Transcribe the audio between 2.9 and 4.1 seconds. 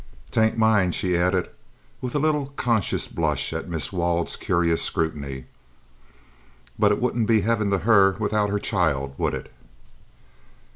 blush at Miss